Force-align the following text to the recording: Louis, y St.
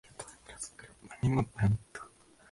Louis, 1.21 1.43
y 1.43 1.47
St. 1.57 1.79